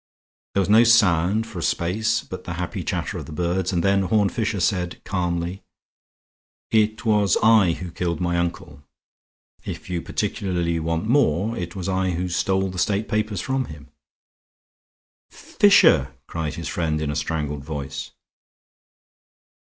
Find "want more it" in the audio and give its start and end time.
10.79-11.75